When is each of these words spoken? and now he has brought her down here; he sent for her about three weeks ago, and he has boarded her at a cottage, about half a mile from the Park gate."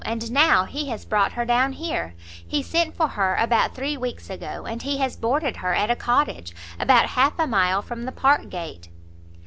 and 0.03 0.31
now 0.31 0.65
he 0.65 0.87
has 0.89 1.05
brought 1.05 1.33
her 1.33 1.45
down 1.45 1.73
here; 1.73 2.15
he 2.47 2.63
sent 2.63 2.97
for 2.97 3.07
her 3.09 3.35
about 3.35 3.75
three 3.75 3.95
weeks 3.95 4.31
ago, 4.31 4.65
and 4.67 4.81
he 4.81 4.97
has 4.97 5.15
boarded 5.15 5.57
her 5.57 5.75
at 5.75 5.91
a 5.91 5.95
cottage, 5.95 6.55
about 6.79 7.05
half 7.09 7.37
a 7.37 7.45
mile 7.45 7.83
from 7.83 8.05
the 8.05 8.11
Park 8.11 8.49
gate." 8.49 8.89